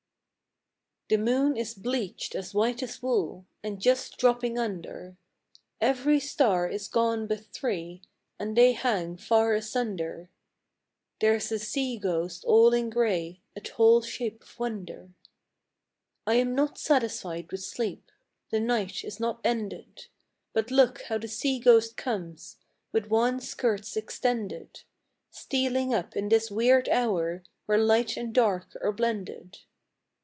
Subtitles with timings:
[1.13, 5.17] HTHE moon is bleached as white as wool, And just dropping under;
[5.81, 8.01] Every star is gone but three,
[8.39, 10.29] And they hang far asunder,—
[11.19, 15.09] There's a sea ghost all in gray, A tall shape of wonder!
[16.25, 18.09] I am not satisfied with sleep,—
[18.51, 20.05] The night is not ended,
[20.53, 22.55] But look how the sea ghost comes,
[22.93, 24.83] With wan skirts extended,
[25.29, 29.57] Stealing up in this weird hour, Where light and dark are blended.